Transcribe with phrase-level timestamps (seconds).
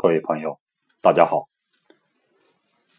[0.00, 0.60] 各位朋友，
[1.02, 1.48] 大家好。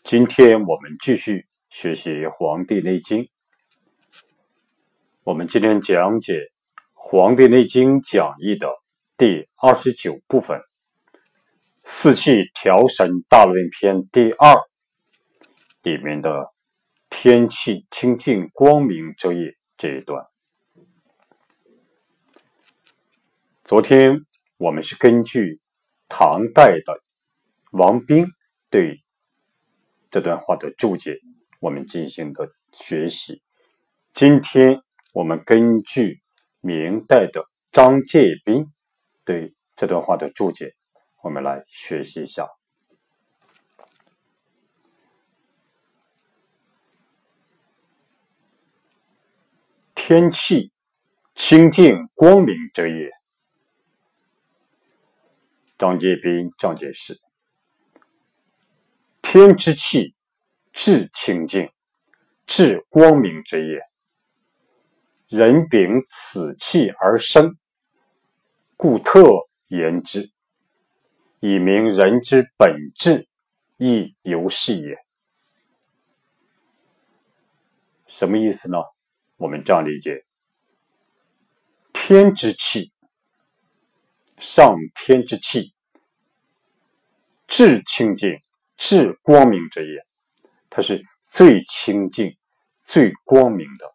[0.03, 3.23] 今天我们继续学习《黄帝内经》。
[5.23, 6.33] 我们今天讲解
[6.93, 8.67] 《黄帝内经讲义》的
[9.15, 10.59] 第二十九部分
[11.87, 14.57] “四气调神大论篇”第二
[15.81, 16.51] 里面的
[17.09, 20.25] “天气清净光明之夜”这一段。
[23.63, 24.25] 昨天
[24.57, 25.61] 我们是根据
[26.09, 27.01] 唐代的
[27.71, 28.27] 王冰
[28.69, 29.03] 对
[30.09, 31.19] 这段话的注解，
[31.59, 33.43] 我们进行的学习。
[34.11, 34.81] 今天
[35.13, 36.19] 我们根据
[36.61, 38.65] 明代的张介宾
[39.23, 40.73] 对这段话的注解，
[41.21, 42.49] 我们来学习一下。
[49.93, 50.71] 天气
[51.35, 53.18] 清净光明者也。
[55.79, 57.17] 张杰斌张解释：
[59.21, 60.13] 天之气，
[60.73, 61.71] 至清净，
[62.45, 63.79] 至光明之也。
[65.29, 67.57] 人秉此气而生，
[68.75, 69.21] 故特
[69.67, 70.29] 言之，
[71.39, 73.29] 以明人之本质，
[73.77, 74.97] 亦由是也。
[78.05, 78.79] 什么意思呢？
[79.37, 80.25] 我们这样理解：
[81.93, 82.91] 天之气。
[84.39, 85.73] 上天之气，
[87.45, 88.39] 至清净、
[88.77, 90.05] 至光明之也。
[90.69, 92.37] 它是最清净、
[92.85, 93.93] 最光明的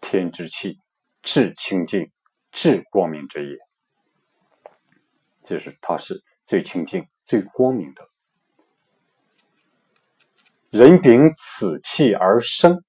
[0.00, 0.78] 天之气，
[1.22, 2.10] 至清净、
[2.52, 3.58] 至光明之也。
[5.48, 8.08] 就是它是最清净、最光明的。
[10.70, 12.84] 人秉此气而生，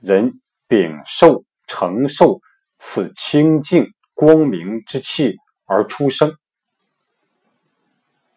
[0.00, 2.40] 人秉受、承受
[2.76, 3.86] 此清净。
[4.14, 6.36] 光明之气而出生，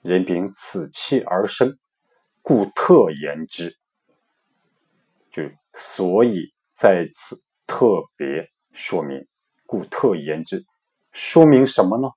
[0.01, 1.77] 人秉此气而生，
[2.41, 3.77] 故特言之。
[5.31, 5.43] 就
[5.73, 7.85] 所以在此特
[8.15, 9.27] 别说明，
[9.65, 10.65] 故特言之，
[11.11, 12.09] 说明什么呢？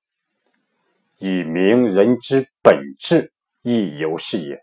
[1.19, 4.59] 以明人之本质，亦犹是也。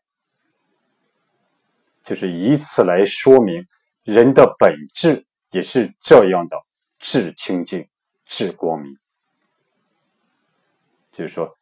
[2.04, 3.68] 就是以此来说明
[4.04, 6.58] 人的本质也是这样的，
[6.98, 7.88] 至清净。
[8.28, 8.98] 至光明，
[11.12, 11.58] 就是说，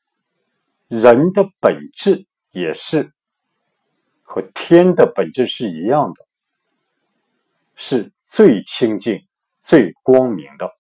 [0.88, 3.14] 人的本质也是
[4.24, 6.28] 和天的本质是一样的，
[7.76, 9.28] 是最清净、
[9.62, 10.72] 最光明的。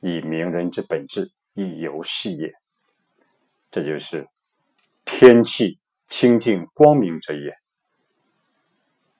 [0.00, 2.52] 以明人之本质，亦犹是也。
[3.70, 4.28] 这就是
[5.04, 5.78] 天气
[6.08, 7.56] 清净光明者也。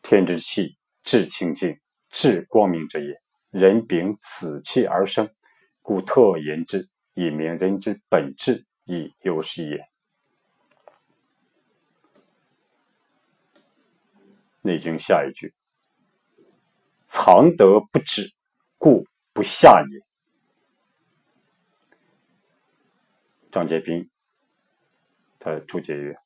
[0.02, 1.80] 天之气，至清净、
[2.10, 3.23] 至光明者也。
[3.54, 5.32] 人秉此气而生，
[5.80, 9.76] 故特言之，以明人之本质，亦有是也。
[14.60, 15.54] 《内经》下一句
[17.06, 18.34] ：“藏德不止，
[18.76, 20.00] 故不下也。”
[23.52, 24.10] 张杰斌
[25.38, 26.16] 他注解曰：“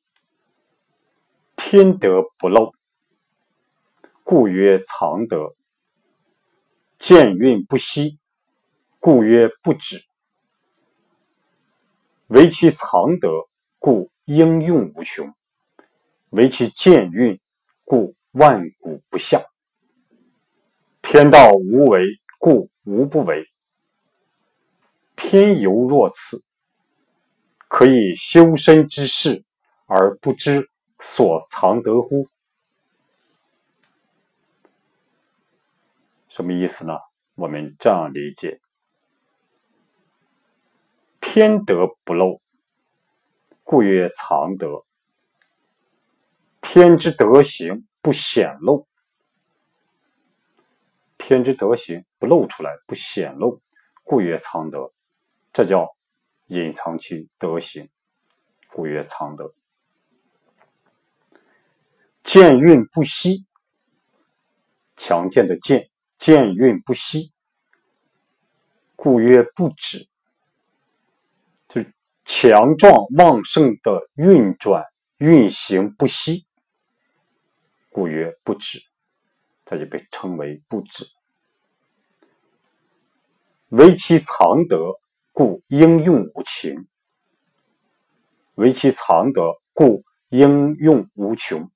[1.56, 2.72] 天德不漏，
[4.24, 5.54] 故曰藏德。”
[6.98, 8.18] 见运不息，
[8.98, 9.98] 故曰不止；
[12.26, 13.30] 为其藏德，
[13.78, 15.32] 故应用无穷；
[16.30, 17.40] 为其见运，
[17.84, 19.44] 故万古不下。
[21.00, 22.04] 天道无为，
[22.40, 23.46] 故无不为。
[25.14, 26.42] 天犹若此，
[27.68, 29.44] 可以修身之事
[29.86, 32.28] 而不知所藏德乎？
[36.38, 36.94] 什么意思呢？
[37.34, 38.60] 我们这样理解：
[41.20, 42.40] 天德不漏，
[43.64, 44.86] 故曰藏德；
[46.60, 48.86] 天之德行不显露，
[51.16, 53.60] 天之德行不露出来，不显露，
[54.04, 54.92] 故曰藏德。
[55.52, 55.96] 这叫
[56.46, 57.90] 隐藏其德行，
[58.70, 59.52] 故曰藏德。
[62.22, 63.44] 见运不息，
[64.94, 65.87] 强健的健。
[66.18, 67.32] 见运不息，
[68.96, 70.08] 故曰不止。
[71.68, 71.84] 就
[72.24, 74.84] 强壮旺盛的运转
[75.18, 76.44] 运行不息，
[77.90, 78.80] 故曰不止，
[79.64, 81.06] 它就被称为不止。
[83.68, 84.98] 为其藏德，
[85.32, 86.86] 故应用无情；
[88.56, 91.70] 为其藏德，故应用无穷。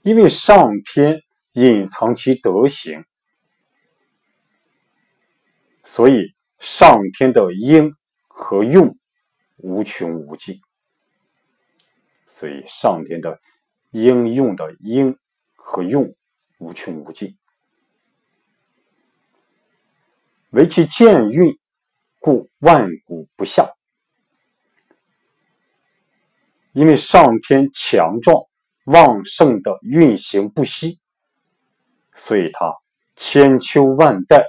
[0.00, 1.23] 因为上天。
[1.54, 3.04] 隐藏其德行，
[5.84, 7.94] 所以上天的应
[8.26, 8.98] 和用
[9.56, 10.60] 无穷无尽，
[12.26, 13.40] 所以上天的
[13.92, 15.16] 应用的应
[15.54, 16.16] 和用
[16.58, 17.38] 无穷无尽，
[20.50, 21.56] 为其见运，
[22.18, 23.72] 故万古不下。
[26.72, 28.42] 因为上天强壮
[28.86, 30.98] 旺盛的运行不息，
[32.14, 32.74] 所以它
[33.16, 34.46] 千秋万代，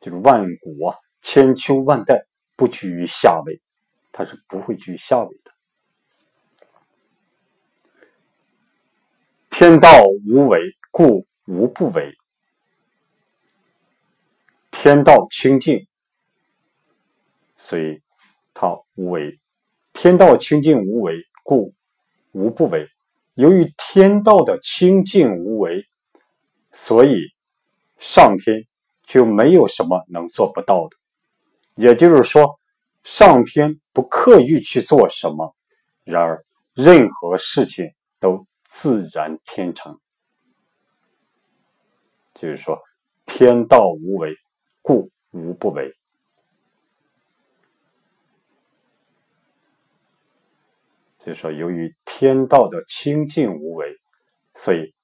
[0.00, 3.60] 就是万古啊，千秋万代不居于下位，
[4.12, 5.52] 它是不会居下位的。
[9.50, 9.88] 天道
[10.28, 10.60] 无为，
[10.90, 12.14] 故无不为。
[14.70, 15.86] 天道清净，
[17.56, 18.02] 所以
[18.54, 19.40] 它无为。
[19.92, 21.24] 天道清净无为。
[21.42, 21.72] 故
[22.32, 22.86] 无不为。
[23.32, 25.88] 由于天道的清净无为，
[26.80, 27.34] 所以
[27.98, 28.62] 上天
[29.02, 30.96] 就没有什么能做不到的。
[31.74, 32.60] 也就是说，
[33.02, 35.56] 上天不刻意去做什么，
[36.04, 36.44] 然而
[36.74, 39.98] 任何事情都自然天成。
[42.34, 42.80] 就是说，
[43.26, 44.36] 天道无为，
[44.80, 45.92] 故无不为。
[51.18, 53.98] 就是说，由于天道的清净无为，
[54.54, 54.94] 所以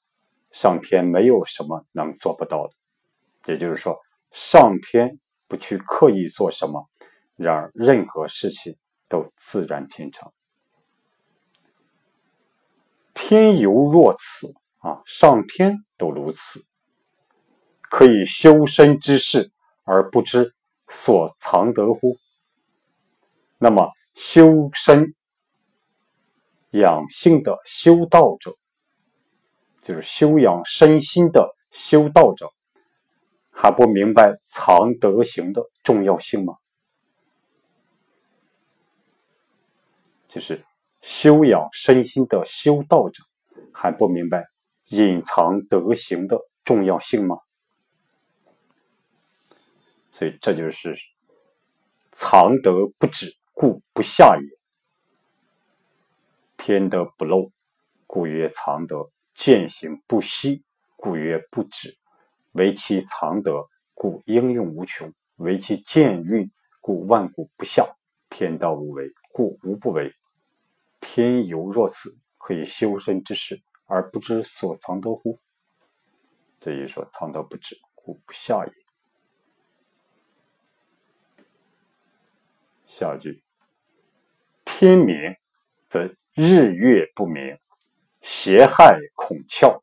[0.54, 2.72] 上天没有什么能做不到的。
[3.52, 3.98] 也就是说，
[4.30, 5.18] 上天
[5.48, 6.88] 不去刻意做什么，
[7.34, 8.76] 然而任何事情
[9.08, 10.32] 都自然天成。
[13.14, 16.64] 天犹若此啊，上天都如此，
[17.80, 19.50] 可以修身之事
[19.82, 20.54] 而不知
[20.86, 22.16] 所藏得乎？
[23.58, 25.14] 那么修身。
[26.70, 28.56] 养性的修道者，
[29.84, 32.50] 就是修养身心的修道者，
[33.50, 36.54] 还不明白藏德行的重要性吗？
[40.26, 40.64] 就是
[41.02, 43.22] 修养身心的修道者，
[43.74, 44.46] 还不明白
[44.86, 47.36] 隐藏德行的重要性吗？
[50.12, 50.96] 所以这就是
[52.12, 54.58] 藏德不止，故不下也。
[56.56, 57.50] 天德不漏，
[58.06, 60.64] 故曰藏德；见行不息，
[60.96, 61.96] 故曰不止。
[62.52, 66.50] 为其藏德，故应用无穷；为其见运，
[66.80, 67.86] 故万古不下。
[68.30, 70.14] 天道无为，故无不为。
[71.00, 75.38] 天犹若此，可以修身之事而不知所藏得乎？
[76.60, 78.72] 这一说，藏德不止，故不下也。
[82.86, 83.42] 下句：
[84.64, 85.36] 天明，
[85.88, 86.14] 则。
[86.36, 87.56] 日月不明，
[88.26, 89.82] 邪害孔窍。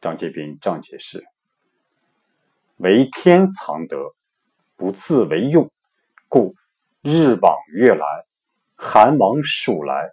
[0.00, 1.24] 张继斌张解释：
[2.78, 4.16] 为天藏德，
[4.74, 5.70] 不自为用，
[6.28, 6.56] 故
[7.02, 8.04] 日往月来，
[8.74, 10.10] 寒往暑来，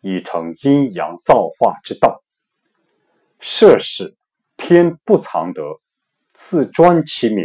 [0.00, 2.22] 已成阴阳造化之道。
[3.40, 4.16] 设使
[4.56, 5.80] 天不藏德，
[6.32, 7.44] 自专其名，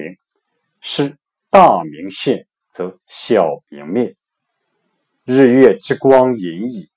[0.81, 1.17] 是
[1.49, 4.15] 大明现，则小明灭。
[5.23, 6.91] 日月之光隐矣，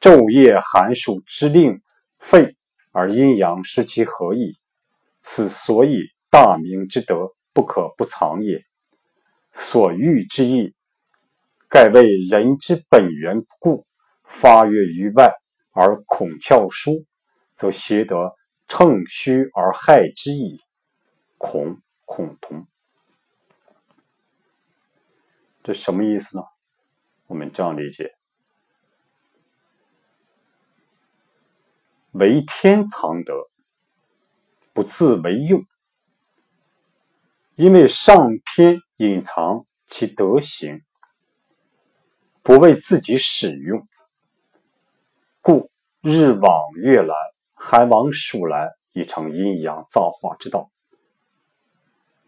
[0.00, 1.82] 昼夜寒暑之令
[2.18, 2.56] 废，
[2.90, 4.58] 而阴阳失其合矣。
[5.20, 8.64] 此所以大明之德不可不藏也。
[9.52, 10.74] 所欲之意，
[11.68, 13.86] 盖为人之本源故，
[14.24, 15.34] 发越于外
[15.72, 17.04] 而孔窍疏，
[17.54, 18.34] 则邪得
[18.68, 20.60] 乘虚而害之矣。
[21.36, 22.66] 孔孔同，
[25.62, 26.44] 这什么意思呢？
[27.26, 28.14] 我们这样理解：
[32.12, 33.48] 为天藏德，
[34.72, 35.64] 不自为用。
[37.54, 40.82] 因为上天隐藏其德行，
[42.42, 43.86] 不为自己使用，
[45.40, 47.14] 故日往月来，
[47.54, 50.70] 寒往暑来，已成阴阳造化之道。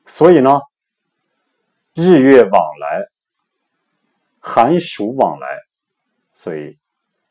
[0.07, 0.61] 所以呢，
[1.95, 3.07] 日月往来。
[4.45, 5.47] 寒暑往来，
[6.35, 6.77] 所以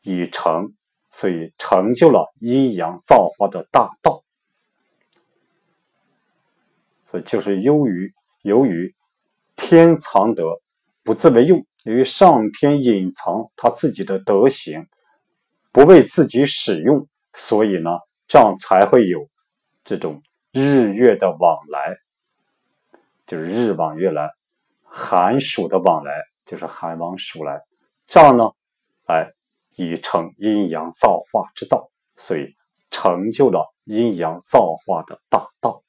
[0.00, 0.74] 已成，
[1.12, 4.24] 所以成就了阴阳造化的大道。
[7.04, 8.94] 所以就是由于由于
[9.54, 10.60] 天藏德
[11.04, 14.86] 不自为用，由于上天隐藏他自己的德行，
[15.70, 17.90] 不为自己使用，所以呢，
[18.26, 19.28] 这样才会有
[19.84, 21.96] 这种日月的往来，
[23.26, 24.30] 就是日往月来，
[24.82, 26.12] 寒暑的往来。
[26.44, 27.62] 就是寒往暑来，
[28.08, 28.50] 这样呢，
[29.06, 29.32] 哎
[29.76, 32.54] 已成阴阳造化之道，所以
[32.90, 35.82] 成就了阴阳造化的大道。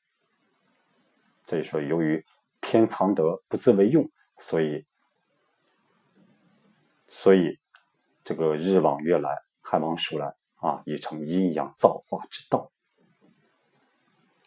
[1.46, 2.26] 所以说，由于
[2.62, 2.88] 天。
[2.88, 4.86] 藏德，不自为用，所以，
[7.10, 7.60] 所以
[8.24, 9.30] 这个日往月来，
[9.62, 12.72] 寒往暑来啊，已成阴阳造化之道。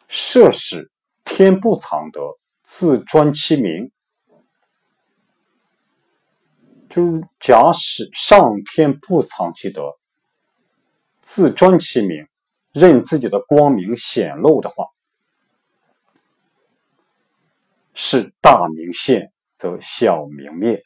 [0.08, 0.90] 设使
[1.24, 3.92] 天不藏德，自专其名。
[6.96, 9.98] 就假使上天不藏其德，
[11.20, 12.26] 自专其名，
[12.72, 14.86] 任自己的光明显露的话，
[17.92, 20.82] 是大明现，则小明灭。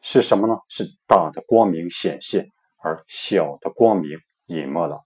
[0.00, 0.56] 是什么呢？
[0.70, 5.04] 是大的光明显现，而小的光明隐没了。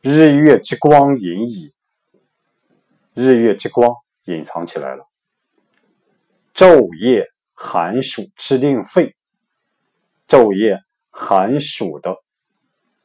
[0.00, 1.74] 日月之光隐矣，
[3.12, 3.94] 日月之光
[4.24, 5.06] 隐藏起来了。
[6.54, 7.28] 昼夜
[7.64, 9.14] 寒暑之令废，
[10.26, 12.16] 昼夜寒暑的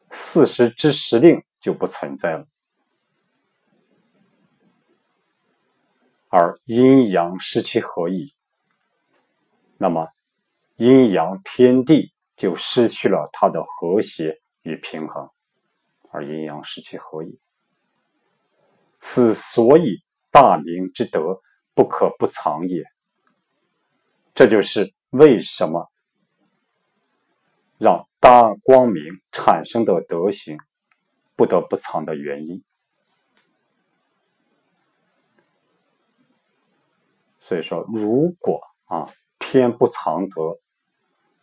[0.09, 2.47] 四时之时令就不存在了，
[6.27, 8.33] 而阴阳失其合矣。
[9.77, 10.09] 那么，
[10.75, 15.29] 阴阳天地就失去了它的和谐与平衡。
[16.09, 17.39] 而阴阳失其合矣。
[18.97, 21.41] 此所以大明之德
[21.75, 22.83] 不可不藏也。
[24.37, 25.89] 这就是为什么
[27.79, 29.01] 让大光明
[29.31, 30.59] 产生的德行
[31.35, 32.63] 不得不藏的原因。
[37.39, 40.59] 所以说，如果啊天不藏德，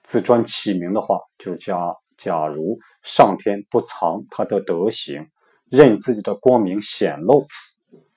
[0.04, 1.96] 自专其名的话，就是加。
[2.16, 5.28] 假如上天不藏他的德行，
[5.68, 7.48] 任自己的光明显露，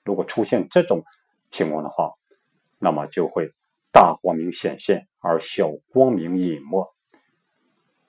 [0.04, 1.02] 如果出现这种
[1.50, 2.12] 情况的话，
[2.78, 3.50] 那么就会
[3.90, 6.86] 大光明显现，而小光明隐没，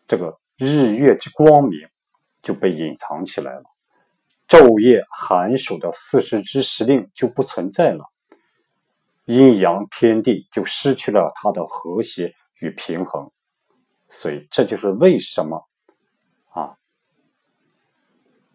[0.07, 1.87] 这个日月之光明
[2.41, 3.63] 就被隐藏起来了，
[4.47, 8.05] 昼夜寒暑的四时之时令就不存在了，
[9.25, 13.31] 阴阳天地就失去了它的和谐与平衡，
[14.09, 15.67] 所以这就是为什么
[16.49, 16.75] 啊。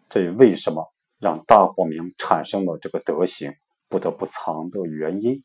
[0.09, 3.55] 这为什么让大光明产生了这个德行
[3.89, 5.43] 不得不藏的原因？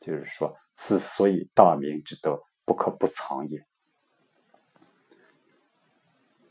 [0.00, 3.66] 就是说，此所以大明之德不可不藏也。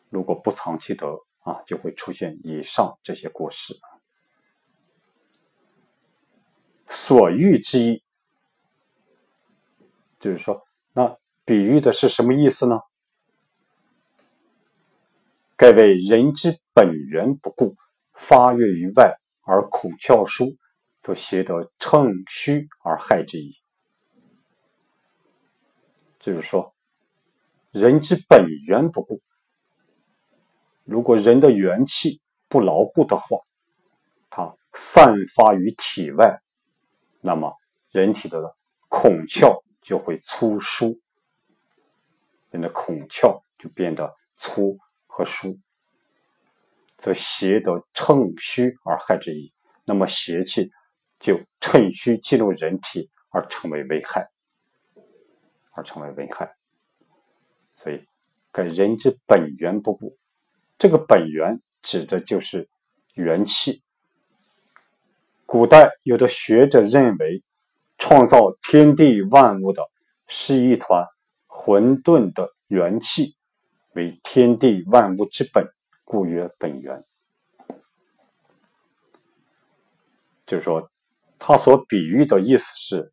[0.10, 3.74] 如果不藏其德啊，就会出现以上这些过失。
[6.88, 8.04] 所欲之意，
[10.20, 12.82] 就是说，那比喻的是什么意思呢？
[15.58, 17.76] 盖为人之本源不顾，
[18.14, 20.56] 发越于外而苦窍疏，
[21.02, 23.56] 则邪得乘虚而害之矣。
[26.20, 26.76] 就是说，
[27.72, 29.22] 人之本源不顾，
[30.84, 33.40] 如果人的元气不牢固的话，
[34.30, 36.40] 它散发于体外，
[37.22, 37.56] 那么
[37.90, 38.56] 人体的
[38.88, 41.00] 孔窍就会粗疏，
[42.52, 44.78] 人的孔窍就变得粗。
[45.12, 45.60] 和疏，
[46.96, 49.52] 则邪得乘虚而害之矣。
[49.86, 50.70] 那么邪气
[51.20, 54.30] 就趁虚进入人体而成为危害，
[55.80, 56.56] 而成为危害。
[57.76, 58.06] 所以，
[58.52, 60.18] 跟人之本源不固，
[60.78, 62.70] 这个本源指的就是
[63.14, 63.82] 元气。
[65.46, 67.42] 古代有的学者认为，
[67.98, 69.90] 创造天地万物的
[70.28, 71.06] 是一团
[71.48, 73.36] 混沌的元气。
[73.94, 75.66] 为天地万物之本，
[76.04, 77.04] 故曰本源。
[80.46, 80.92] 就是说，
[81.40, 83.12] 他所比喻的意思是：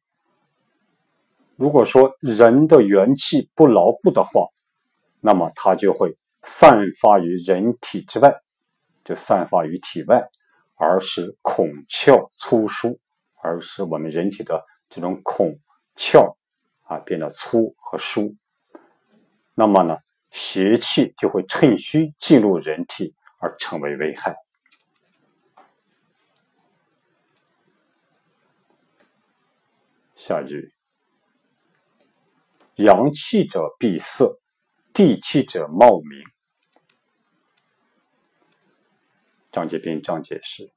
[1.57, 4.49] 如果说人的元气不牢固的话，
[5.21, 8.41] 那么它就会散发于人体之外，
[9.05, 10.29] 就散发于体外，
[10.75, 13.01] 而使孔窍粗疏，
[13.43, 15.59] 而使我们人体的这种孔
[15.97, 16.37] 窍
[16.85, 18.35] 啊变得粗和疏。
[19.55, 19.99] 那么呢？
[20.33, 24.37] 邪气就会趁虚进入人体而成为危害。
[30.15, 30.75] 下一句：
[32.77, 34.39] 阳气者闭塞，
[34.93, 36.23] 地气者冒明。
[39.51, 40.71] 张节篇章解释：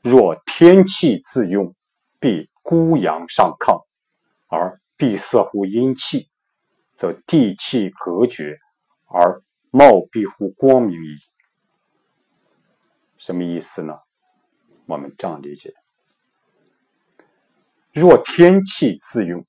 [0.00, 1.74] 若天气自用，
[2.20, 3.84] 必孤阳上亢，
[4.48, 6.28] 而闭塞乎阴气。
[6.94, 8.58] 则地气隔绝，
[9.06, 11.16] 而貌蔽乎光明矣。
[13.18, 13.98] 什么意思呢？
[14.86, 15.74] 我们这样理解：
[17.92, 19.44] 若天气自用，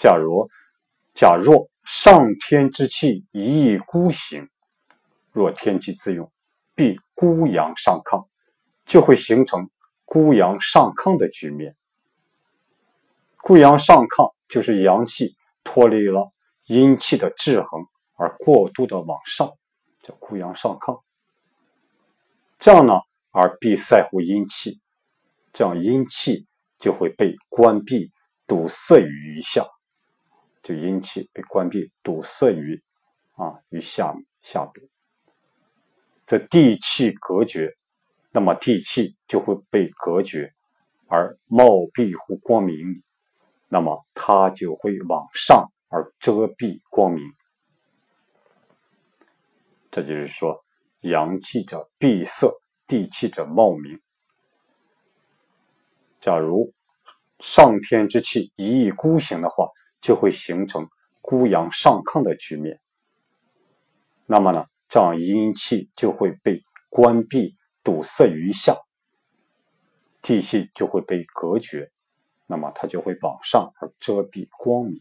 [0.00, 0.48] 假如
[1.12, 4.48] 假若上天之气一意孤行，
[5.30, 6.32] 若天气自用，
[6.74, 8.26] 必孤阳上亢，
[8.86, 9.68] 就会形成
[10.06, 11.76] 孤阳上亢的局面。
[13.42, 16.32] 孤阳上亢就是阳气脱离了
[16.64, 17.82] 阴气的制衡
[18.16, 19.52] 而过度的往上，
[20.02, 21.02] 叫孤阳上亢。
[22.58, 22.94] 这样呢，
[23.32, 24.80] 而必塞乎阴气，
[25.52, 26.46] 这样阴气
[26.78, 28.10] 就会被关闭、
[28.46, 29.66] 堵塞于余下，
[30.62, 32.82] 就阴气被关闭、堵塞于
[33.36, 34.80] 啊于下下部。
[36.26, 37.76] 这地气隔绝，
[38.30, 40.52] 那么地气就会被隔绝，
[41.08, 43.02] 而冒蔽乎光明，
[43.68, 47.24] 那么它就会往上而遮蔽光明。
[49.90, 50.64] 这就是说，
[51.00, 52.52] 阳气者闭塞，
[52.86, 54.00] 地气者冒明。
[56.20, 56.72] 假如
[57.40, 59.66] 上天之气一意孤行的话，
[60.00, 60.88] 就会形成
[61.20, 62.80] 孤阳上亢的局面。
[64.26, 64.66] 那么呢？
[64.88, 67.54] 这样阴气就会被关闭、
[67.84, 68.76] 堵塞于下，
[70.20, 71.92] 地气就会被隔绝，
[72.48, 75.00] 那么它就会往上而遮蔽光明。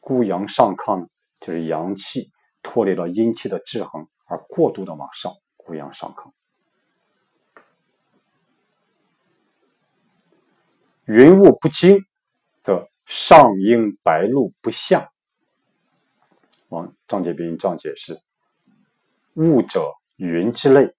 [0.00, 1.08] 孤阳上亢
[1.40, 2.30] 就是阳气
[2.62, 6.32] 脱离了阴气的制衡而过度的往上，孤阳上亢。
[11.06, 12.04] 云雾不惊，
[12.62, 15.10] 则上应白露不下。
[16.68, 18.20] 王张杰斌这样解释：
[19.34, 20.92] 雾者云之类，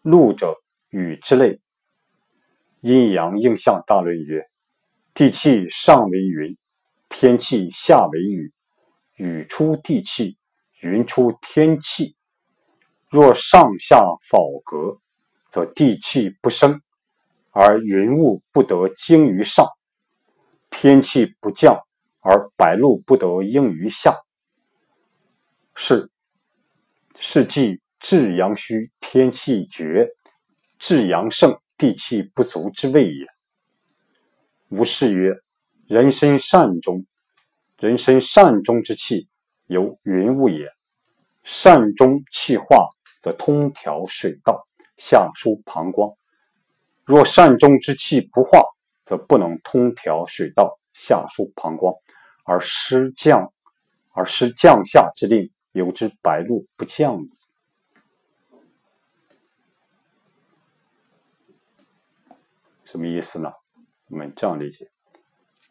[0.00, 0.56] 露者
[0.88, 1.60] 雨之类。
[2.80, 4.48] 阴阳应象大论曰：
[5.12, 6.56] 地气上为云，
[7.08, 8.52] 天气下为雨。
[9.16, 10.38] 雨出地气，
[10.80, 12.16] 云出天气。
[13.08, 14.00] 若上下
[14.30, 15.00] 否隔，
[15.50, 16.80] 则地气不生，
[17.50, 19.66] 而云雾不得精于上；
[20.78, 21.80] 天气不降，
[22.20, 24.14] 而白露不得应于下。
[25.74, 26.10] 是，
[27.18, 30.06] 是即至阳虚，天气绝；
[30.78, 33.26] 至阳盛，地气不足之谓也。
[34.68, 35.32] 吾是曰：
[35.86, 37.06] 人身善终，
[37.78, 39.30] 人身善终之气，
[39.68, 40.70] 由云雾也。
[41.42, 42.90] 善终气化，
[43.22, 46.14] 则通调水道，下输膀胱；
[47.06, 48.62] 若善终之气不化，
[49.06, 51.94] 则不能通调水道，下输膀胱，
[52.44, 53.50] 而失降，
[54.12, 55.50] 而失降下之令。
[55.72, 57.30] 有之白露不降矣。
[62.86, 63.52] 什么意思呢？
[64.08, 64.90] 我们这样理解：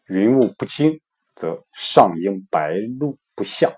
[0.06, 1.00] 云雾不惊，
[1.34, 3.74] 则上应白露不下。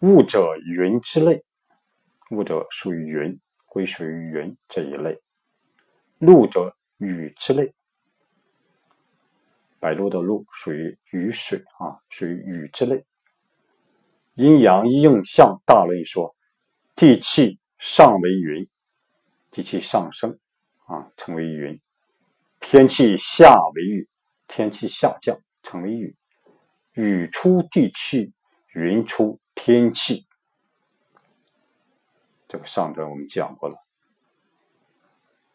[0.00, 1.44] 雾者云之类，
[2.32, 5.20] 雾者属于云，归属于云这一类；
[6.24, 7.74] 露者雨之类。
[9.78, 13.04] 白露的露属于雨水啊，属于雨之类。
[14.34, 16.34] 阴阳应象大论说，
[16.96, 18.68] 地气上为云，
[19.50, 20.38] 地气上升
[20.86, 21.78] 啊，成为云；
[22.60, 24.08] 天气下为雨，
[24.48, 26.16] 天气下降成为雨。
[26.94, 28.32] 雨出地气，
[28.72, 30.26] 云出天气。
[32.48, 33.83] 这个上段我们讲过了，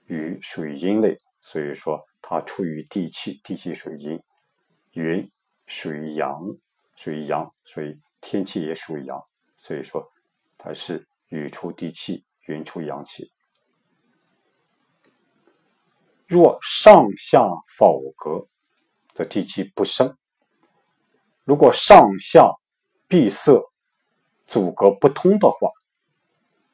[0.09, 2.05] 雨属于阴类，所以说。
[2.21, 4.19] 它出于地气，地气属于阴；
[4.91, 5.31] 云
[5.67, 6.37] 属于阳，
[6.97, 9.17] 属于阳，所以天气也属于阳。
[9.57, 10.11] 所以说，
[10.57, 13.31] 它是雨出地气，云出阳气。
[16.27, 17.41] 若上下
[17.77, 18.47] 否隔，
[19.13, 20.15] 则地气不生。
[21.45, 22.53] 如果上下
[23.07, 23.63] 闭塞、
[24.43, 25.71] 阻隔不通的话，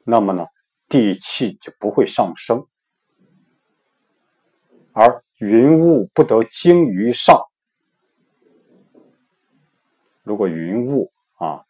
[0.04, 0.44] 那么呢，
[0.88, 2.66] 地气就不会上升，
[4.96, 5.22] 而。
[5.38, 7.44] 云雾不得精于上，
[10.22, 11.66] 如果云雾啊，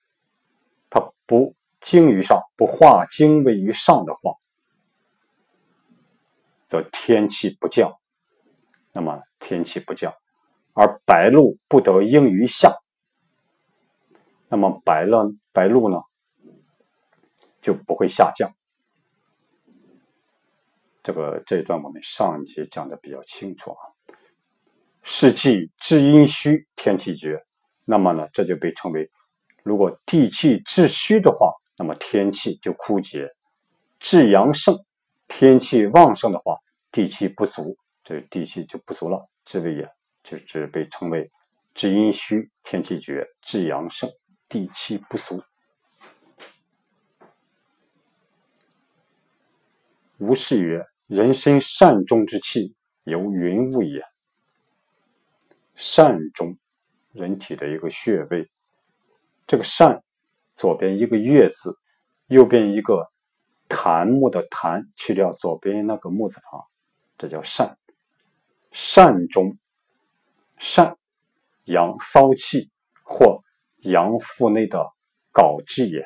[0.88, 4.36] 它不精于上，不化精位于上的话，
[6.68, 7.98] 则天气不降。
[8.92, 10.14] 那么天气不降，
[10.72, 12.72] 而白露不得应于下，
[14.46, 16.04] 那么白了白露呢，
[17.60, 18.54] 就不会下降。
[21.06, 23.78] 这个这一段我们上一节讲的比较清楚啊。
[25.04, 27.40] 是气至阴虚，天气绝，
[27.84, 29.08] 那么呢，这就被称为，
[29.62, 33.28] 如果地气至虚的话，那么天气就枯竭；
[34.00, 34.76] 至阳盛，
[35.28, 36.58] 天气旺盛的话，
[36.90, 39.28] 地气不足，这地气就不足了。
[39.44, 39.88] 这位也
[40.24, 41.30] 就是被称为
[41.72, 44.10] 至阴虚，天气绝；至阳盛，
[44.48, 45.40] 地气不足。
[50.18, 50.84] 吴氏曰。
[51.06, 54.02] 人身善终之气，由云雾也。
[55.76, 56.58] 善终，
[57.12, 58.50] 人体的一个穴位。
[59.46, 60.02] 这个善，
[60.56, 61.78] 左边一个月字，
[62.26, 63.06] 右边一个
[63.68, 66.64] 檀木的檀去掉左边那个木字旁，
[67.16, 67.78] 这叫善。
[68.72, 69.56] 善中，
[70.58, 70.96] 善，
[71.66, 72.68] 阳骚气
[73.04, 73.42] 或
[73.78, 74.90] 阳腹内的
[75.32, 76.04] 睾质也，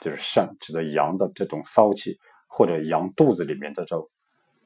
[0.00, 2.18] 就是善指的阳的这种骚气，
[2.56, 4.08] 或者羊肚子里面的这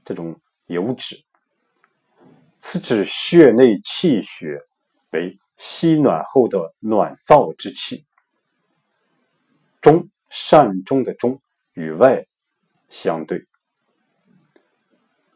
[0.04, 1.24] 这种油脂。
[2.60, 4.60] 此指血内气血
[5.10, 8.06] 为吸暖后的暖燥之气。
[9.80, 12.26] 中善中的中与外
[12.88, 13.44] 相对，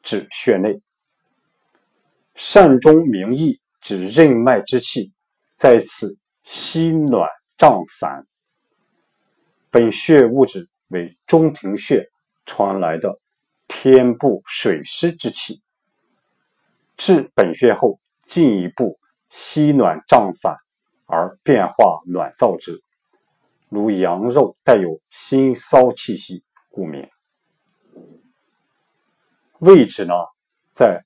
[0.04, 0.80] 指血内。
[2.36, 5.12] 善中名义指任脉之气
[5.56, 8.28] 在此吸暖胀散。
[9.70, 12.08] 本穴物质为中庭穴
[12.46, 13.18] 传来的
[13.68, 15.62] 天部水湿之气，
[16.96, 20.56] 至本穴后进一步吸暖胀散
[21.06, 22.82] 而变化暖燥之，
[23.68, 27.08] 如羊肉带有腥骚气息，故名。
[29.58, 30.14] 位置呢，
[30.72, 31.04] 在。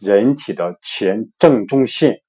[0.00, 2.22] 人体的前正中线，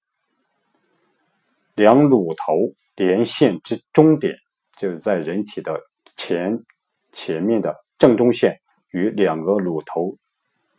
[1.75, 4.33] 两乳头连线之中点，
[4.75, 5.79] 就是在人体的
[6.17, 6.65] 前
[7.11, 8.59] 前面的正中线
[8.89, 10.17] 与两个乳头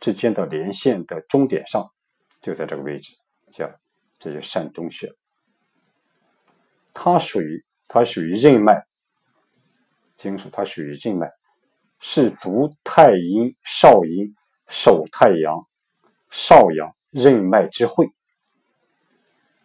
[0.01, 1.89] 之间的连线的中点上，
[2.41, 3.13] 就在这个位置，
[3.53, 3.71] 叫
[4.19, 5.13] 这就膻中穴。
[6.93, 8.85] 它属于它属于任脉，
[10.17, 11.31] 经属它属于任脉，
[12.01, 14.35] 是足太阴、少阴、
[14.67, 15.65] 手太阳。
[16.33, 18.09] 少阳任脉之会，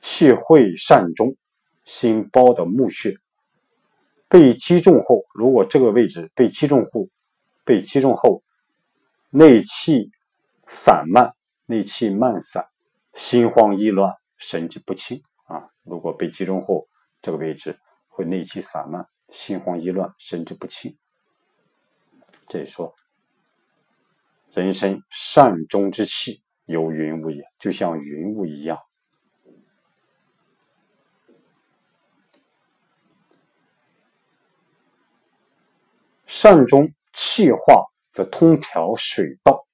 [0.00, 1.36] 气会膻中
[1.84, 3.14] 心包的募穴，
[4.28, 7.06] 被击中后，如果这个位置被击中后，
[7.66, 8.42] 被击中后，
[9.28, 10.10] 内气
[10.66, 11.34] 散漫，
[11.66, 12.66] 内气漫散，
[13.12, 15.68] 心慌意乱，神志不清啊。
[15.82, 16.88] 如果被击中后，
[17.20, 20.96] 这个位置会内气散漫，心慌意乱，神志不清。
[22.48, 22.94] 这里说，
[24.52, 26.42] 人生善中之气。
[26.68, 28.80] 有云雾也，就像云雾一样。
[36.26, 39.66] 善中气化则通调水道，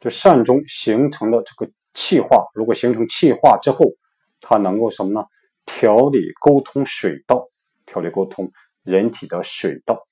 [0.00, 3.92] 就善中形成的这个气化，如果形成气化之后，
[4.40, 5.24] 它能够什么呢？
[5.64, 7.48] 调理沟通水道，
[7.86, 8.50] 调理沟通
[8.82, 10.08] 人体的水道，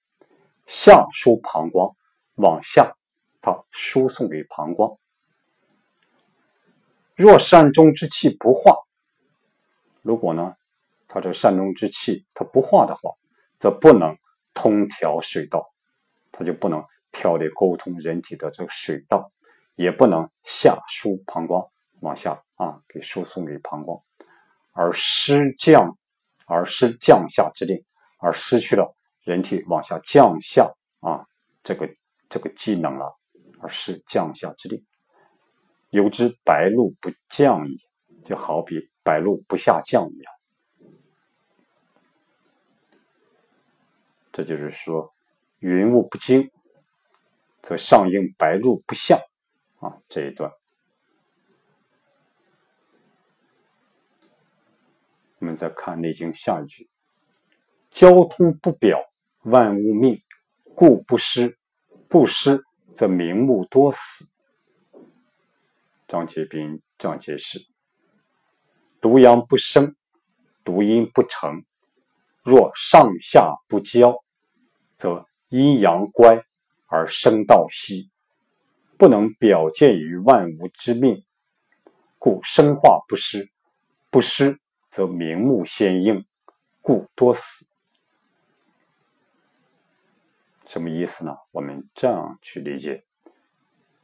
[0.67, 1.97] 下输膀胱，
[2.37, 2.95] 往下
[3.41, 4.97] 它输送给膀胱。
[7.17, 8.77] 若善中之气不化，
[10.01, 10.55] 如果呢，
[11.09, 13.11] 它这善中之气它不化的话，
[13.59, 14.17] 则不能
[14.53, 15.74] 通调水道，
[16.37, 19.31] 它就不能调理沟通人体的这个水道，
[19.77, 21.71] 也不能下输膀胱，
[22.01, 24.03] 往下啊给输送给膀胱，
[24.73, 25.97] 而失降，
[26.47, 27.85] 而失降下之令，
[28.19, 31.25] 而失去了人体往下降下啊
[31.63, 31.89] 这个
[32.29, 33.17] 这个技能了，
[33.61, 34.85] 而失降下之令。
[35.91, 37.79] 有之白露不降矣，
[38.25, 40.35] 就好比白露不下降一样。
[44.33, 45.14] 这就是说，
[45.65, 46.51] 云雾不惊，
[47.63, 49.19] 则上应白露不下
[49.81, 49.97] 啊。
[50.11, 50.53] 这一段，
[55.39, 56.91] 我们再看《内经》下一句
[57.89, 59.01] ：“交通不表，
[59.45, 60.23] 万物命，
[60.75, 61.57] 故不失。
[62.11, 62.63] 不失，
[62.95, 64.29] 则明目多死。”
[66.07, 67.59] 张节斌张节士，
[69.01, 69.97] 独阳不生，
[70.63, 71.65] 独阴不成。
[72.43, 74.23] 若上下不交，
[74.99, 76.45] 则阴阳乖
[76.89, 78.11] 而生道息，
[78.99, 81.25] 不能表见于万物之命，
[82.19, 83.53] 故生化不失。
[84.11, 86.25] 不失则明目先应，
[86.83, 87.65] 故多死。
[90.67, 91.37] 什么意思呢？
[91.53, 93.05] 我们这样去理解：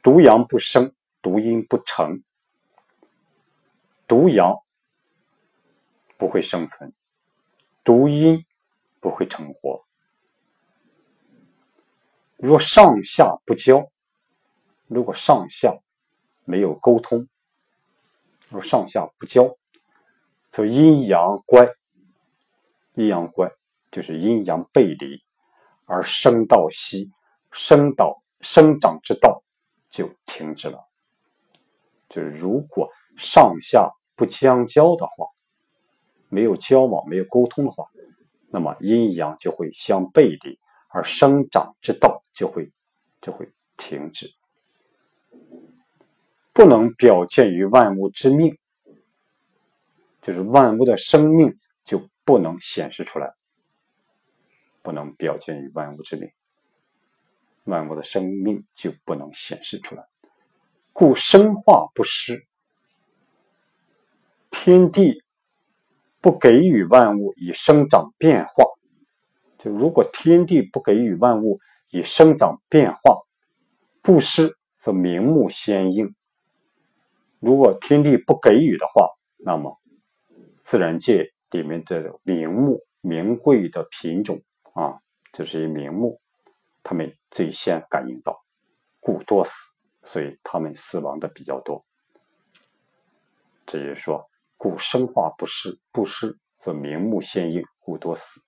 [0.05, 0.95] 独阳不生。
[1.21, 2.23] 独阴不成，
[4.07, 4.63] 独阳
[6.17, 6.95] 不会生存，
[7.83, 8.47] 独阴
[9.01, 9.85] 不会成活。
[12.43, 13.91] 若上下不交，
[14.87, 15.79] 如果上下
[16.45, 17.29] 没有沟通，
[18.49, 19.59] 若上下不交，
[20.51, 21.69] 则阴阳乖，
[22.95, 23.53] 阴阳乖
[23.91, 25.23] 就是阴阳背离，
[25.85, 27.13] 而生道息，
[27.53, 29.43] 生道生长之道
[29.91, 30.89] 就停止了。
[32.09, 35.27] 就是如果上下不相交的话，
[36.31, 37.91] 没有交往、没有沟通的话，
[38.49, 42.73] 那么阴阳就会相背离，而生长之道就会
[43.21, 44.33] 就会停止，
[46.55, 48.57] 不能表现于万物之命，
[50.23, 53.35] 就是万物的生命就不能显示出来，
[54.81, 56.31] 不能表现于万物之命。
[57.65, 60.07] 万物的生命就不能显示出来。
[60.95, 62.47] 故生化不施，
[64.51, 65.23] 天地
[66.23, 68.65] 不给予万物以生长变化。
[69.59, 73.21] 就如果天地不给予万物以生长变化，
[74.03, 76.15] 不施则名目先应。
[77.39, 79.81] 如果天地不给予的话，那么
[80.63, 85.01] 自然界里面的名目名贵的品种啊，
[85.33, 86.21] 这些名目，
[86.83, 88.43] 他们最先感应到，
[89.01, 89.53] 故多死。
[90.03, 91.85] 所以他们死亡的比较多，
[93.67, 98.41] 这就是说，故生化不施，不施则名目先应，故多死。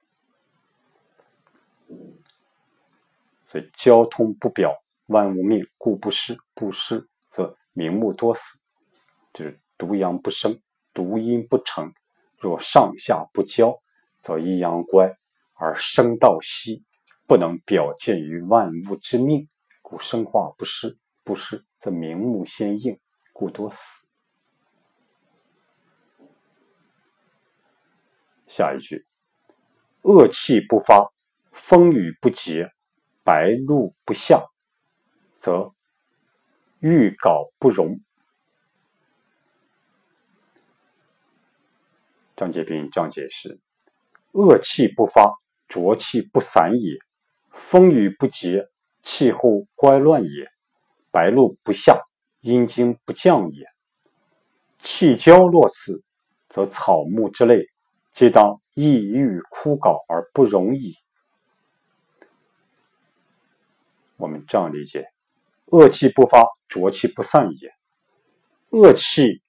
[3.53, 8.59] 所以交通不表万物命，故不施，不施则名目多死。
[9.35, 10.63] 就是独阳不生，
[10.95, 11.93] 独阴不成。
[12.39, 13.79] 若上下不交，
[14.23, 15.15] 则阴阳乖
[15.53, 16.83] 而生道息，
[17.27, 19.47] 不能表见于万物之命，
[19.83, 20.99] 故生化不施。
[21.23, 22.99] 不失，则名目先应，
[23.35, 24.07] 故多死。
[28.47, 29.05] 下一句：
[30.01, 31.13] 恶气不发，
[31.53, 32.72] 风雨不节，
[33.25, 34.45] 白露不下，
[35.37, 35.73] 则
[36.81, 38.01] 欲槁不容。
[42.35, 43.61] 张杰斌这样解释：
[44.33, 45.33] 恶气不发，
[45.69, 46.99] 浊气不散也；
[47.53, 48.67] 风雨不节，
[49.03, 50.49] 气候乖乱也。
[51.11, 52.01] 白露不下，
[52.41, 53.67] 阴经不降也。
[54.79, 56.03] 气交若此，
[56.49, 57.67] 则草木之类，
[58.13, 60.97] 皆当抑郁枯槁而不容矣。
[64.23, 65.09] 我们这样理解：
[65.73, 67.73] 恶气不发，浊气不散也。
[68.71, 69.43] 恶气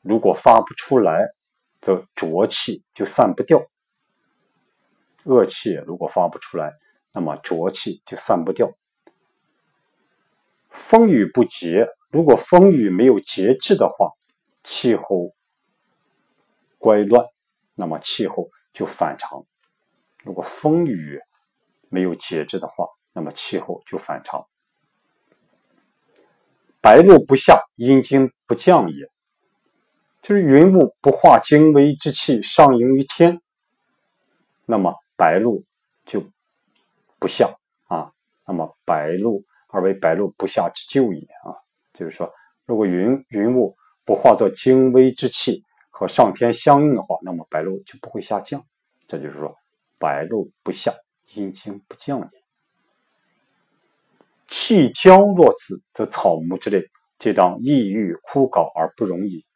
[0.00, 1.26] 如果发不出来，
[1.80, 3.66] 则浊气就散不掉。
[5.24, 6.72] 恶气如果发不出来，
[7.12, 8.72] 那么浊气就散不掉。
[10.70, 14.12] 风雨不节，如果风雨没有节制的话，
[14.62, 15.34] 气候
[16.78, 17.26] 乖乱，
[17.74, 19.44] 那么气候就反常。
[20.22, 21.18] 如果风雨
[21.88, 24.46] 没有节制的话，那么气候就反常。
[26.80, 29.08] 白露不下，阴经不降也，
[30.20, 33.40] 就是云雾不化精微之气上迎于天，
[34.66, 35.64] 那么白露
[36.04, 36.24] 就
[37.18, 38.12] 不下啊，
[38.46, 39.44] 那么白露。
[39.74, 41.56] 而为白露不下之咎也啊，
[41.94, 42.30] 就是说，
[42.66, 48.66] 如果云云雾不化作精微之气和上天相应的话，那么白露就不会下降。
[49.08, 49.56] 这就是说，
[49.98, 50.92] 白露不下，
[51.32, 52.41] 阴经不降也。
[54.52, 56.84] 气交若此，则草木之类，
[57.18, 59.46] 皆当抑郁枯槁而不容易。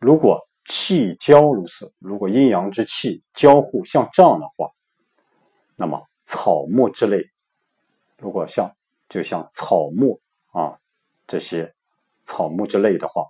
[0.00, 4.72] 如果气交如此，如果阴阳之气交互像这样的话，
[5.76, 7.30] 那么草木之类，
[8.18, 8.74] 如果像
[9.08, 10.80] 就像草木啊，
[11.28, 11.72] 这些
[12.24, 13.28] 草木之类的话，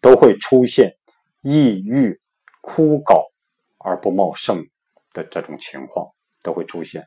[0.00, 0.96] 都会出现
[1.42, 2.18] 抑郁、
[2.62, 3.30] 枯槁
[3.76, 4.66] 而不茂盛
[5.12, 7.06] 的这种情况，都会出现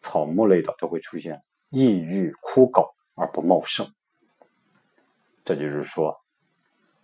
[0.00, 3.92] 草木类的都会出现抑郁、枯槁而不茂盛。
[5.44, 6.18] 这就是说，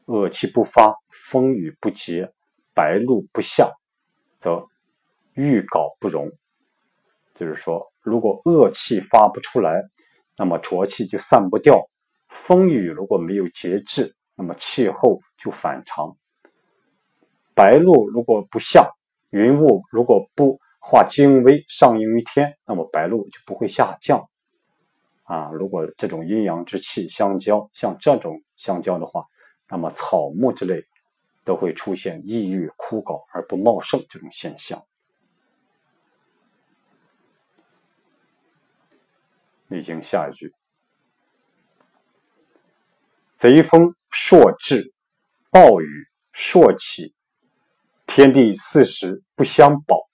[0.07, 2.33] 恶气不发，风雨不节，
[2.75, 3.73] 白露不下，
[4.39, 4.67] 则
[5.33, 6.31] 郁槁不容。
[7.35, 9.83] 就是说，如果恶气发不出来。
[10.37, 11.89] 那么浊气就散不掉，
[12.29, 16.17] 风雨如果没有节制，那么气候就反常。
[17.55, 18.91] 白露如果不下，
[19.31, 24.29] 云雾如果不化精微上应于天，那么白露就不会下降。
[25.25, 29.27] 啊，如果这种阴阳之气相交，像这种相交的话，
[29.69, 30.85] 那么草木之类
[31.45, 34.85] 都会出现抑郁枯槁而不茂盛这种现象。
[39.71, 40.53] 已经下一句：
[43.37, 44.93] 贼风朔至，
[45.51, 47.15] 暴雨朔起，
[48.07, 50.07] 天地四时不相保，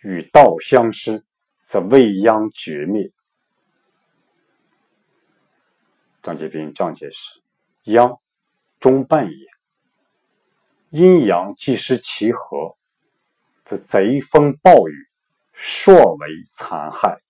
[0.00, 1.24] 与道相失，
[1.64, 3.10] 则未央绝灭。
[6.24, 7.42] 张杰斌这样解释：
[7.82, 8.18] 央，
[8.80, 9.46] 中半也。
[10.88, 12.78] 阴阳既失其和，
[13.62, 14.94] 则贼风暴雨，
[15.52, 17.20] 朔为残害。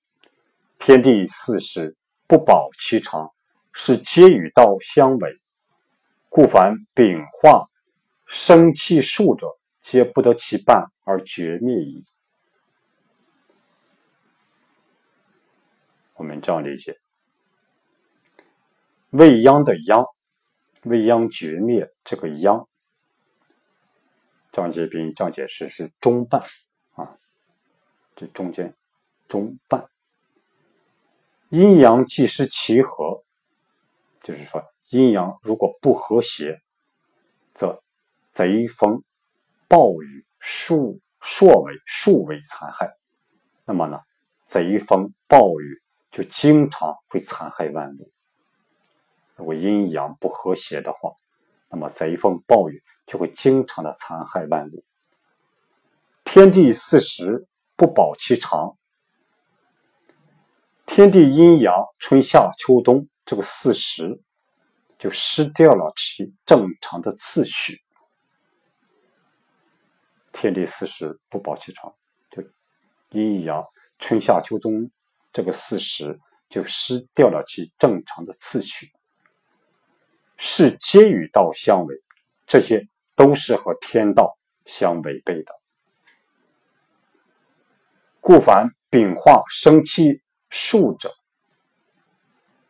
[0.79, 1.97] 天地四时
[2.29, 3.35] 不保其常，
[3.73, 5.41] 是皆与道相违，
[6.29, 7.67] 故凡丙化
[8.27, 9.49] 生气数者，
[9.81, 12.05] 皆不得其半而绝灭矣。
[16.15, 16.97] 我们这样理解：
[19.16, 20.05] 未央的央，
[20.83, 22.66] 未央绝灭这个央，
[24.50, 26.42] 张杰斌这样解释是中半
[26.94, 27.16] 啊，
[28.16, 28.74] 这中间
[29.29, 29.88] 中半。
[31.48, 33.22] 阴阳既失其和，
[34.24, 36.61] 就是说阴阳如果不和谐，
[37.53, 37.81] 则
[38.33, 39.05] 贼风、
[39.68, 42.92] 暴雨、数硕为数为残害。
[43.64, 44.00] 那么呢，
[44.44, 48.11] 贼风暴雨就经常会残害万物。
[49.37, 51.11] 如果阴阳不和谐的话，
[51.68, 54.85] 那么贼风暴雨就会经常的残害万物。
[56.25, 58.77] 天地四时不保其常，
[60.87, 64.23] 天地阴阳春夏秋冬这个四时
[64.99, 67.81] 就失掉了其正常的次序。
[70.33, 71.94] 天地四时不保其常，
[72.31, 72.42] 就
[73.11, 73.64] 阴阳
[73.99, 74.90] 春夏秋冬
[75.33, 76.18] 这个四时
[76.49, 78.92] 就失掉了其正常的次序。
[80.37, 82.03] 是皆与道相违，
[82.47, 85.55] 这些都是和天道相违背的。
[88.20, 91.14] 故凡丙化生气数者，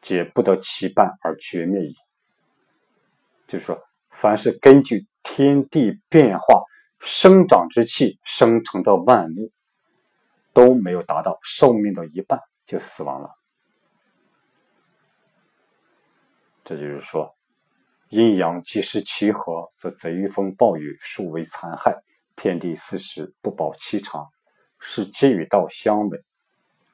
[0.02, 1.94] 皆不得其半而绝灭矣。
[3.46, 6.62] 就是说，凡是根据天地变化
[6.98, 9.52] 生长之气生成的万物，
[10.52, 13.30] 都没有达到寿命的一半就死亡了。
[16.64, 17.34] 这就是说。
[18.14, 22.00] 阴阳既失其和，则贼风暴雨数为残害，
[22.36, 24.28] 天地四时不保其常，
[24.78, 26.24] 是皆与道相违。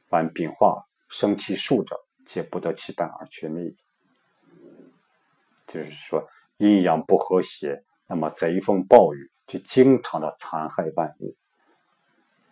[0.09, 3.71] 凡丙化生其数者，皆不得其伴而绝灭。
[5.67, 11.37] 就是说，阴阳不和谐，那么贼风暴雨就经常的残害万物。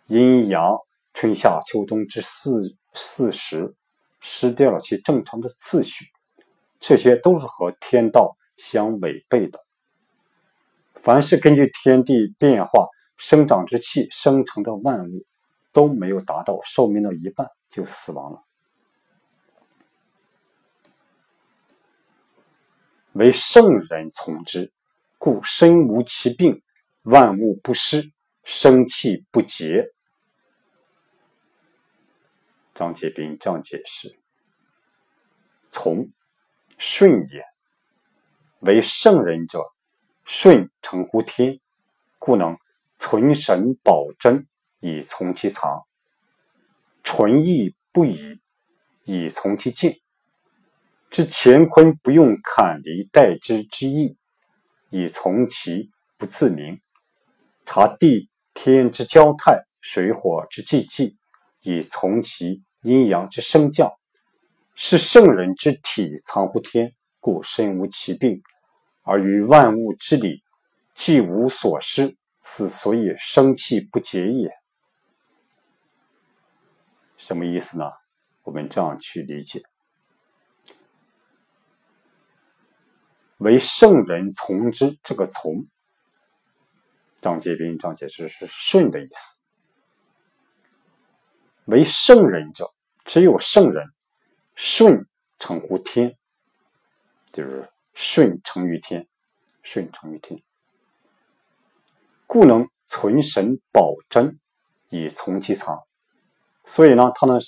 [0.05, 0.77] 阴阳
[1.15, 3.73] 春夏秋冬之四四时
[4.19, 6.05] 失掉了其正常的次序，
[6.79, 8.35] 这些都是和天道。
[8.59, 9.65] 相违背的。
[11.01, 15.25] 凡是根据天地变化生长之气生成的万物，
[15.71, 18.43] 都没有达到寿命的一半就死亡了。
[23.13, 24.71] 为圣人从之，
[25.17, 26.61] 故身无其病，
[27.03, 28.11] 万物不失，
[28.43, 29.91] 生气不竭。
[32.75, 34.17] 张杰斌这样解释：
[35.69, 36.09] 从，
[36.77, 37.43] 顺也。
[38.59, 39.63] 为圣人者，
[40.25, 41.59] 顺承乎天，
[42.17, 42.57] 故能
[42.97, 44.47] 存神保真
[44.79, 45.85] 以从其藏；
[47.03, 48.39] 纯意不以
[49.05, 49.99] 以从其静。
[51.09, 54.17] 知乾坤不用坎离代之之意，
[54.89, 56.75] 以从其不自明；
[57.65, 61.17] 察地天之交泰，水火之济济，
[61.61, 63.91] 以从其阴阳之升降。
[64.75, 66.93] 是圣人之体藏乎天。
[67.19, 68.41] 故身无其病，
[69.03, 70.43] 而于万物之理，
[70.93, 74.51] 既无所失，此所以生气不竭也。
[77.17, 77.85] 什么意思呢？
[78.43, 79.61] 我们这样去理解：
[83.37, 85.67] 为圣人从之，这个“从”，
[87.21, 89.39] 张杰斌张解释是顺的意思。
[91.65, 92.73] 为圣人者，
[93.05, 93.85] 只有圣人
[94.55, 96.17] 顺称乎天。
[97.31, 99.07] 就是顺承于天，
[99.61, 100.41] 顺承于天，
[102.25, 104.39] 故能存神保真，
[104.89, 105.83] 以从其藏。
[106.65, 107.39] 所以呢，他能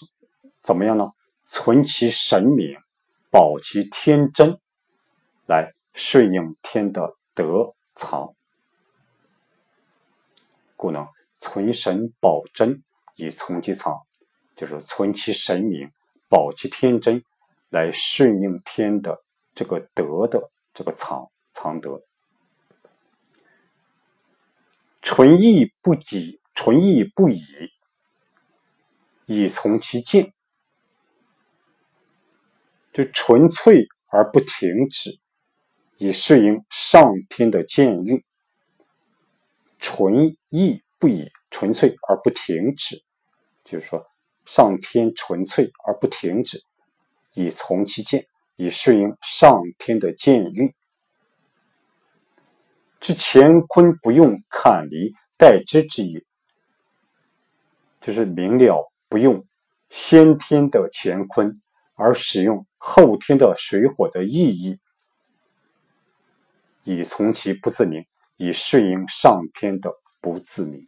[0.61, 1.11] 怎么样呢？
[1.43, 2.77] 存其神明，
[3.29, 4.59] 保其天真，
[5.47, 8.33] 来顺应天的德藏。
[10.75, 11.07] 故能
[11.39, 12.83] 存神保真，
[13.15, 13.99] 以从其藏，
[14.55, 15.91] 就是存其神明，
[16.29, 17.23] 保其天真，
[17.69, 19.23] 来顺应天的。
[19.61, 22.01] 这个德的这个藏藏德，
[25.03, 27.45] 纯义不己，纯义不以，
[29.27, 30.33] 以从其静，
[32.91, 35.19] 就纯粹而不停止，
[35.97, 38.23] 以适应上天的监运。
[39.77, 43.03] 纯义不以，纯粹而不停止，
[43.63, 44.07] 就是说
[44.43, 46.63] 上天纯粹而不停止，
[47.35, 48.25] 以从其见。
[48.61, 50.71] 以顺应上天的建运，
[52.99, 56.23] 知乾坤不用坎离代之之意，
[58.01, 59.47] 就是明了不用
[59.89, 61.59] 先天的乾坤，
[61.95, 64.79] 而使用后天的水火的意义，
[66.83, 68.05] 以从其不自明，
[68.37, 70.87] 以顺应上天的不自明。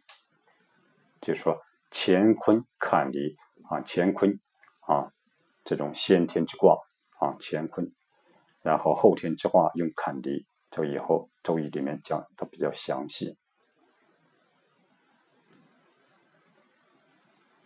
[1.20, 1.60] 就是说，
[1.90, 3.36] 乾坤坎离
[3.68, 4.38] 啊，乾坤
[4.82, 5.10] 啊，
[5.64, 6.78] 这种先天之卦。
[7.24, 7.90] 啊，乾坤，
[8.60, 13.38] 然后后天之化用坎离，这以后周易里面讲的比较详细。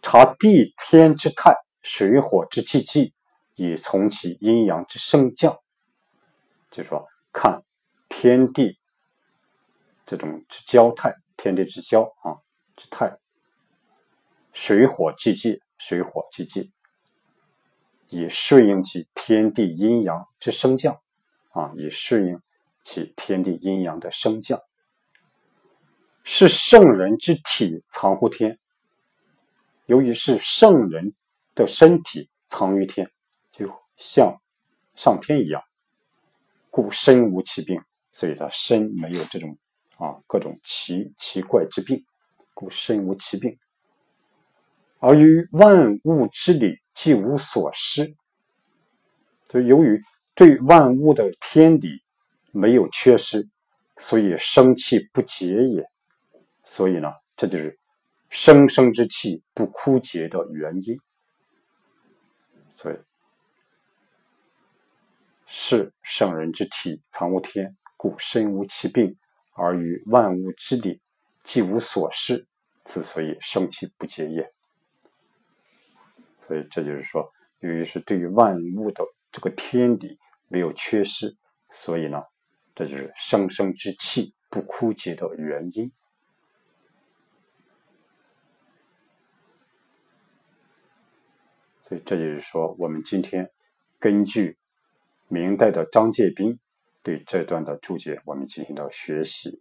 [0.01, 3.13] 察地天之泰，水火之气机，
[3.57, 5.59] 以从其阴阳之升降。
[6.71, 7.65] 就说，看
[8.09, 8.79] 天地
[10.07, 12.39] 这种之交态，天地之交啊
[12.77, 13.19] 之态，
[14.53, 16.73] 水火既济，水火既济，
[18.09, 20.99] 以顺应其天地阴阳之升降
[21.51, 22.41] 啊，以顺应
[22.83, 24.61] 其天地阴阳的升降。
[26.25, 28.59] 是圣人之体藏乎天，
[29.87, 31.15] 由于是圣人
[31.55, 33.11] 的身体藏于天，
[33.51, 34.41] 就像
[34.95, 35.63] 上天一样，
[36.71, 37.81] 故身无其病，
[38.13, 39.59] 所以他身没有这种
[39.97, 42.05] 啊各种奇奇怪之病，
[42.53, 43.59] 故身无其病。
[44.99, 48.17] 而于万物之理，既无所失，
[49.49, 50.03] 就由于
[50.35, 52.03] 对万物的天理
[52.51, 53.49] 没有缺失，
[53.99, 55.89] 所以生气不竭也。
[56.65, 57.79] 所以呢，这就是
[58.31, 60.99] 生生之气不枯竭的原因。
[62.77, 62.97] 所以，
[65.47, 69.17] 是圣人之体藏无天，故身无其病，
[69.53, 71.01] 而于万物之理，
[71.45, 72.45] 既无所失，
[72.85, 74.53] 此所以生气不竭也。
[76.49, 80.19] 所以，这就是说，由于是对于万物的这个天理
[80.49, 81.37] 没有缺失，
[81.69, 82.23] 所以呢，
[82.75, 85.93] 这就是生生之气不枯竭的原因。
[91.83, 93.51] 所以这就是说，我们今天
[93.99, 94.57] 根据
[95.29, 96.59] 明代的张介宾
[97.03, 99.61] 对这段的注解，我们进行了学习。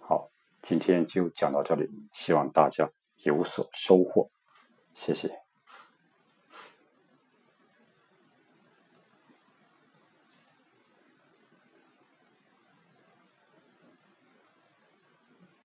[0.00, 0.32] 好，
[0.62, 2.90] 今天就讲到这里，希望大家
[3.22, 4.32] 有所收获，
[4.94, 5.43] 谢谢。